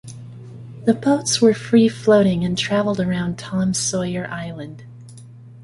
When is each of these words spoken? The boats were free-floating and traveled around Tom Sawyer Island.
The 0.85 0.95
boats 0.95 1.43
were 1.43 1.53
free-floating 1.53 2.43
and 2.43 2.57
traveled 2.57 2.99
around 2.99 3.37
Tom 3.37 3.75
Sawyer 3.75 4.25
Island. 4.31 4.83